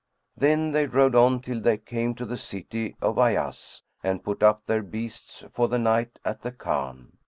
[0.35, 4.65] Then they rode on till they came to the city of Ayбs[FN#105] and put up
[4.65, 7.19] their beasts for the night at the Khan.